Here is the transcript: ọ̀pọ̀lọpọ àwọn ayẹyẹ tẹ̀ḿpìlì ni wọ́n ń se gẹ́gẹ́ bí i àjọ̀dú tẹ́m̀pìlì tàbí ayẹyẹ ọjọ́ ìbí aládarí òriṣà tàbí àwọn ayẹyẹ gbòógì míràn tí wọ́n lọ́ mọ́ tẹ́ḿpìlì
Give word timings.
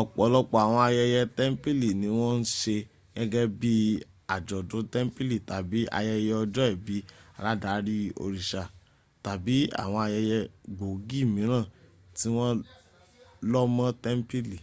ọ̀pọ̀lọpọ 0.00 0.54
àwọn 0.64 0.80
ayẹyẹ 0.88 1.20
tẹ̀ḿpìlì 1.36 1.88
ni 2.00 2.08
wọ́n 2.18 2.34
ń 2.42 2.46
se 2.58 2.74
gẹ́gẹ́ 3.16 3.52
bí 3.58 3.70
i 3.86 3.90
àjọ̀dú 4.34 4.78
tẹ́m̀pìlì 4.92 5.36
tàbí 5.48 5.78
ayẹyẹ 5.98 6.32
ọjọ́ 6.42 6.66
ìbí 6.74 6.96
aládarí 7.38 7.96
òriṣà 8.22 8.62
tàbí 9.24 9.54
àwọn 9.82 10.00
ayẹyẹ 10.06 10.38
gbòógì 10.76 11.18
míràn 11.34 11.64
tí 12.16 12.26
wọ́n 12.36 12.54
lọ́ 13.52 13.64
mọ́ 13.76 13.88
tẹ́ḿpìlì 14.02 14.58